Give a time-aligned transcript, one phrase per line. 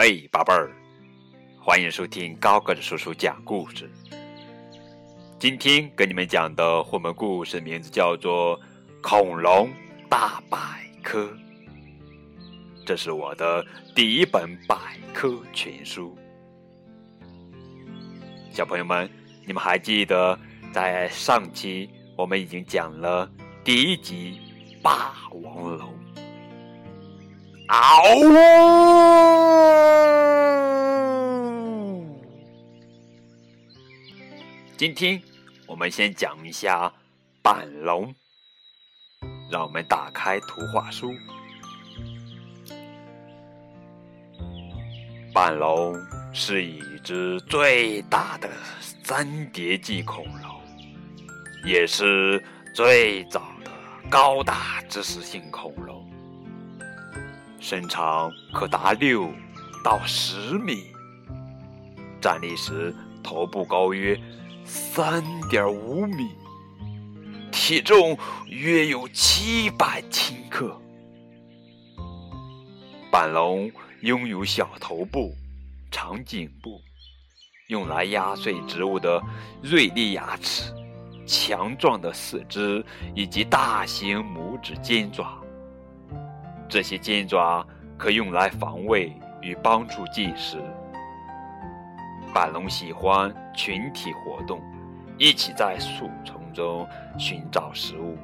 [0.00, 0.70] 嘿，宝贝儿，
[1.60, 3.90] 欢迎收听高个子叔叔讲故事。
[5.40, 8.56] 今天给你们讲的绘本故事名字叫做
[9.02, 9.68] 《恐龙
[10.08, 10.56] 大百
[11.02, 11.24] 科》，
[12.86, 14.76] 这是我的第一本百
[15.12, 16.16] 科全书。
[18.52, 19.10] 小朋友们，
[19.44, 20.38] 你们还记得
[20.72, 23.28] 在上期我们已经讲了
[23.64, 24.38] 第一集
[24.80, 25.92] 霸王龙？
[27.66, 29.37] 嗷呜！
[34.78, 35.20] 今天
[35.66, 36.92] 我们先讲一下
[37.42, 38.14] 板龙。
[39.50, 41.12] 让我们打开图画书。
[45.34, 45.96] 板龙
[46.32, 48.48] 是一只最大的
[48.80, 50.60] 三叠纪恐龙，
[51.64, 52.40] 也是
[52.72, 53.70] 最早的
[54.08, 56.08] 高大植食性恐龙。
[57.58, 59.28] 身长可达六
[59.82, 60.92] 到十米，
[62.20, 64.16] 站立时头部高约
[64.68, 66.28] 三点五米，
[67.50, 70.78] 体重约有七百千克。
[73.10, 75.34] 板龙拥有小头部、
[75.90, 76.82] 长颈部，
[77.68, 79.18] 用来压碎植物的
[79.62, 80.70] 锐利牙齿、
[81.26, 85.42] 强壮的四肢以及大型拇指尖爪。
[86.68, 90.62] 这些尖爪可用来防卫与帮助进食。
[92.32, 94.60] 板龙喜欢群体活动，
[95.16, 96.86] 一起在树丛中
[97.18, 98.16] 寻找食物，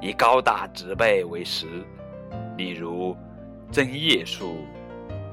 [0.00, 1.84] 以高大植被为食，
[2.56, 3.16] 例如
[3.70, 4.64] 针叶树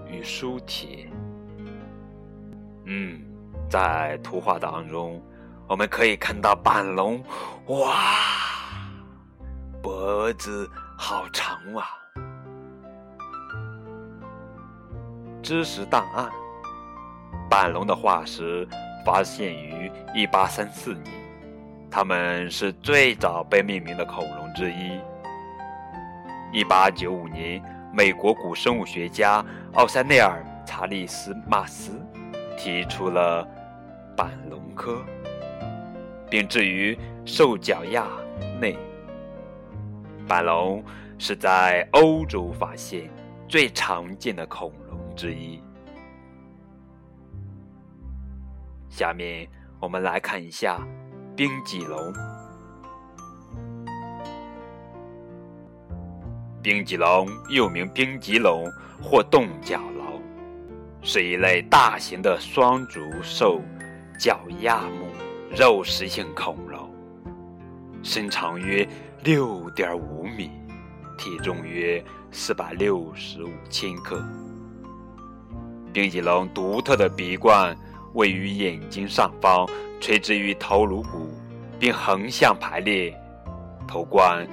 [0.07, 1.09] 与树铁。
[2.85, 3.21] 嗯，
[3.69, 5.21] 在图画当中，
[5.67, 7.23] 我们可以看到板龙，
[7.67, 7.93] 哇，
[9.81, 11.85] 脖子好长啊！
[15.43, 16.29] 知识档案：
[17.49, 18.67] 板龙的化石
[19.03, 21.03] 发现于1834年，
[21.89, 24.99] 它们是最早被命名的恐龙之一。
[26.53, 29.43] 1895年，美国古生物学家
[29.73, 31.91] 奥塞内尔·查理斯·马斯
[32.57, 33.47] 提出了
[34.15, 35.03] 板龙科，
[36.29, 38.05] 并置于兽脚亚
[38.61, 38.77] 内。
[40.27, 40.83] 板龙
[41.17, 43.09] 是在欧洲发现
[43.47, 44.99] 最常见的恐龙。
[45.15, 45.61] 之一。
[48.89, 49.47] 下面
[49.79, 50.81] 我们来看一下
[51.35, 52.13] 冰脊龙。
[56.61, 58.65] 冰脊龙又名冰脊龙
[59.01, 60.21] 或冻角龙，
[61.01, 63.61] 是一类大型的双足兽
[64.19, 65.07] 脚亚目
[65.55, 66.93] 肉食性恐龙，
[68.03, 68.85] 身长约
[69.23, 70.51] 六点五米，
[71.17, 74.21] 体重约四百六十五千克。
[75.93, 77.75] 冰脊龙独特的鼻冠
[78.13, 79.67] 位于眼睛上方，
[79.99, 81.29] 垂直于头颅骨，
[81.79, 83.13] 并横向排列。
[83.87, 84.47] 头冠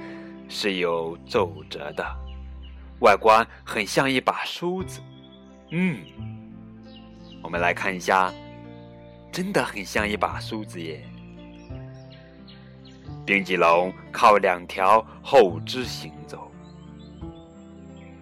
[0.49, 2.03] 是有皱褶的，
[3.01, 4.99] 外观很像一把梳子。
[5.71, 5.99] 嗯，
[7.43, 8.33] 我们来看一下，
[9.31, 11.03] 真的很像一把梳子耶。
[13.25, 16.49] 冰脊龙靠两条后肢行走。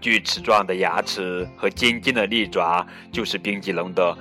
[0.02, 4.18] 锯齿状的牙齿和尖尖的利爪就是冰棘龙的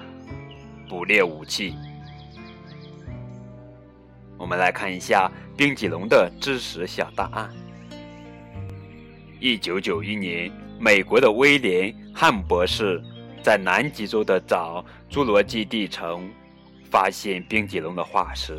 [0.89, 1.75] 捕猎武器。
[4.37, 7.51] 我们来看一下冰棘龙的知识小档案。
[9.41, 13.03] 一九九一年，美国的威廉·汉博士
[13.43, 16.31] 在南极洲的早侏罗纪地层
[16.91, 18.59] 发现冰棘龙的化石。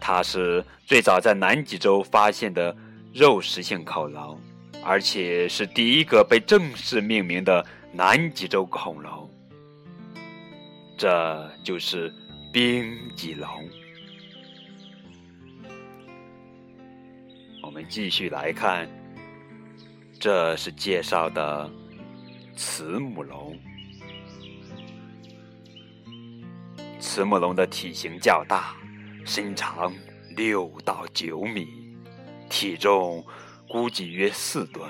[0.00, 2.76] 它是最早在南极洲发现的
[3.12, 4.38] 肉食性恐龙。
[4.84, 9.30] 而且是第一个被正式命名的南极洲恐龙，
[10.96, 12.12] 这就是
[12.52, 13.48] 冰脊龙。
[17.62, 18.88] 我们继续来看，
[20.20, 21.70] 这是介绍的
[22.54, 23.58] 慈母龙。
[27.00, 28.76] 慈母龙的体型较大，
[29.24, 29.92] 身长
[30.36, 31.66] 六到九米，
[32.48, 33.24] 体重。
[33.68, 34.86] 估计约四吨，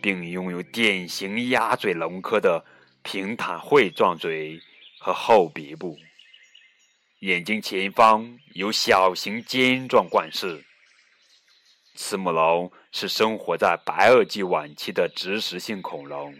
[0.00, 2.64] 并拥有典型鸭嘴龙科的
[3.02, 4.58] 平坦喙状嘴
[5.02, 5.98] 和后鼻部，
[7.20, 10.66] 眼睛前方有小型尖状冠饰。
[11.94, 16.34] 慈母龙是生活在白垩纪晚期的植食性恐龙，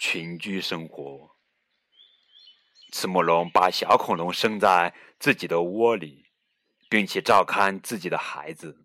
[0.00, 1.36] 群居生活。
[2.90, 6.26] 慈母龙把小恐龙生在自己的窝里，
[6.88, 8.84] 并且照看自己的孩子。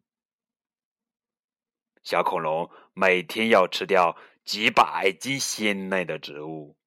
[2.03, 4.15] 小恐龙每天要吃掉
[4.45, 6.77] 几百斤鲜嫩的植物，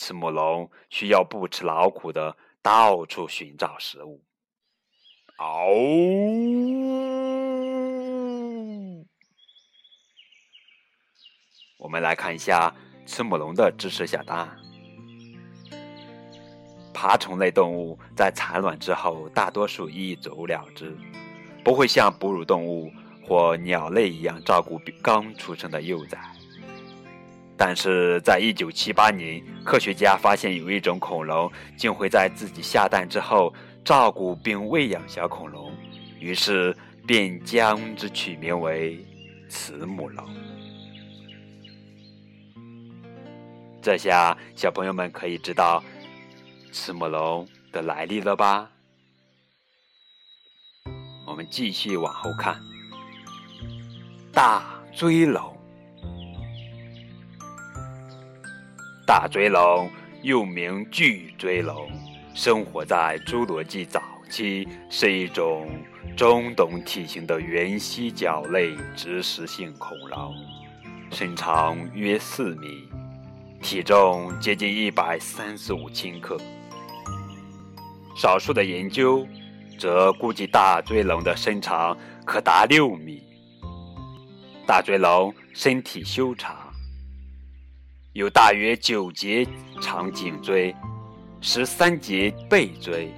[0.00, 4.22] 慈母龙需要不辞劳苦的到处寻找食物。
[5.38, 5.74] 嗷！
[11.80, 12.72] 我们来看一下
[13.06, 14.56] 慈母龙的知识小答案：
[16.94, 20.96] 爬虫类动物在产卵之后，大多数一走了之，
[21.64, 22.88] 不会像哺乳动物
[23.26, 26.20] 或鸟类一样照顾刚出生的幼崽。
[27.58, 33.52] 但是在一九七八年，科学家发现有一种恐龙竟会在自己下蛋之后
[33.84, 35.74] 照顾并喂养小恐龙，
[36.20, 36.74] 于是
[37.04, 39.04] 便将之取名为
[39.48, 40.24] 慈母龙。
[43.82, 45.82] 这下小朋友们可以知道
[46.70, 48.70] 慈母龙的来历了吧？
[51.26, 52.56] 我们继续往后看，
[54.32, 55.57] 大锥龙。
[59.08, 59.90] 大锥龙
[60.20, 61.90] 又名巨锥龙，
[62.34, 65.66] 生活在侏罗纪早期，是一种
[66.14, 70.34] 中等体型的圆蜥脚类植食性恐龙，
[71.10, 72.86] 身长约四米，
[73.62, 76.36] 体重接近一百三十五千克。
[78.14, 79.26] 少数的研究
[79.78, 81.96] 则估计大锥龙的身长
[82.26, 83.22] 可达六米。
[84.66, 86.67] 大锥龙身体修长。
[88.14, 89.46] 有大约九节
[89.82, 90.74] 长颈椎，
[91.42, 93.12] 十三节背椎，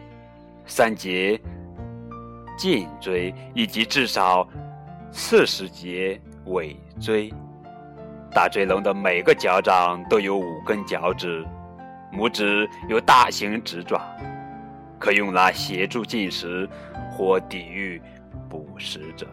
[0.67, 1.41] 三节
[2.59, 4.47] 颈椎，以及至少
[5.13, 7.33] 四十节尾椎。
[8.33, 11.47] 大锥龙的每个脚掌都有五根脚趾，
[12.13, 14.03] 拇指有大型指爪，
[14.99, 16.69] 可用来协助进食
[17.13, 18.03] 或抵御
[18.49, 19.25] 捕食者。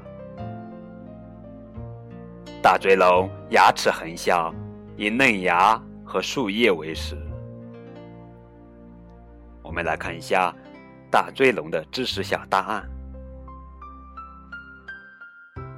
[2.62, 4.54] 大嘴龙牙齿很小。
[4.98, 7.16] 以嫩芽和树叶为食。
[9.62, 10.52] 我们来看一下
[11.12, 12.84] 大锥龙的知识小答案。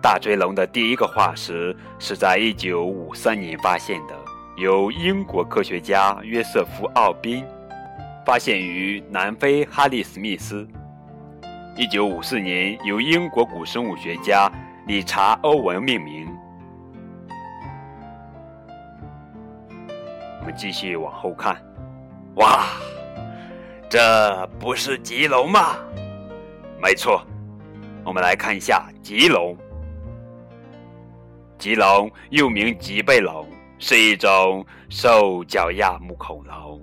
[0.01, 4.15] 大锥龙的第一个化石是在一九五三年发现的，
[4.55, 7.45] 由英国科学家约瑟夫·奥宾
[8.25, 10.65] 发现于南非哈利史密斯。
[11.75, 14.49] 一九五四年，由英国古生物学家
[14.87, 16.25] 理查·欧文命名。
[20.53, 21.55] 继续往后看，
[22.35, 22.65] 哇，
[23.89, 25.75] 这不是棘龙吗？
[26.81, 27.21] 没错，
[28.05, 29.57] 我们来看一下棘龙。
[31.57, 33.45] 棘龙又名棘背龙，
[33.79, 36.81] 是一种兽脚亚目恐龙，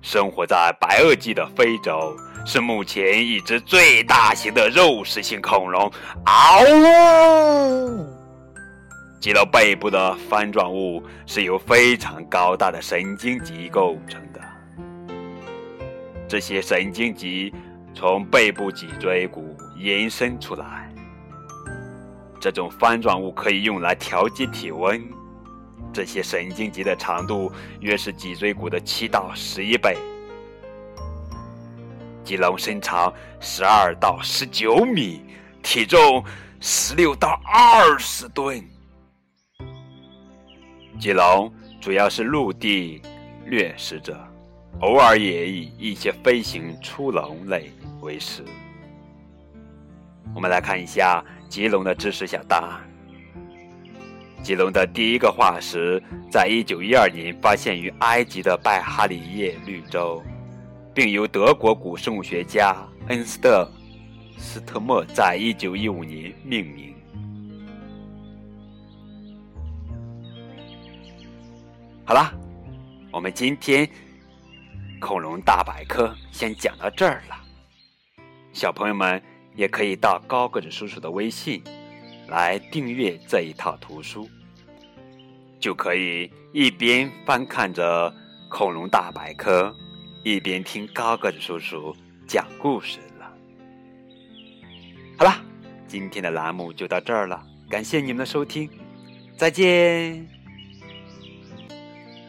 [0.00, 2.16] 生活在白垩纪的非洲，
[2.46, 5.92] 是目前已知最大型的肉食性恐龙。
[6.24, 8.13] 嗷呜！
[9.24, 14.40] 棘龙背部的翻状物是由非常高大的神经棘构成的，
[16.28, 17.50] 这些神经棘
[17.94, 20.94] 从背部脊椎骨延伸出来。
[22.38, 25.02] 这种翻状物可以用来调节体温。
[25.90, 27.50] 这些神经棘的长度
[27.80, 29.96] 约是脊椎骨的七到十一倍。
[32.22, 33.10] 棘龙身长
[33.40, 35.24] 十二到十九米，
[35.62, 36.22] 体重
[36.60, 38.62] 十六到二十吨。
[40.98, 43.02] 棘龙主要是陆地
[43.46, 44.16] 掠食者，
[44.80, 47.70] 偶尔也以一些飞行粗龙类
[48.00, 48.44] 为食。
[50.34, 52.80] 我们来看一下棘龙的知识小答案。
[54.42, 60.22] 棘龙的第一个化石在一九一二年发现于埃及的拜哈里叶绿洲，
[60.94, 62.76] 并由德国古生物学家
[63.08, 63.68] 恩斯特·
[64.40, 66.94] 斯特默在一九一五年命名。
[72.06, 72.30] 好了，
[73.10, 73.88] 我们今天
[75.00, 77.36] 恐龙大百科先讲到这儿了。
[78.52, 79.20] 小朋友们
[79.54, 81.64] 也可以到高个子叔叔的微信
[82.28, 84.28] 来订阅这一套图书，
[85.58, 88.14] 就可以一边翻看着
[88.50, 89.74] 恐龙大百科，
[90.22, 91.96] 一边听高个子叔叔
[92.28, 93.32] 讲故事了。
[95.16, 95.42] 好了，
[95.88, 98.68] 今天的栏目就到这儿了，感谢你们的收听，
[99.38, 100.33] 再见。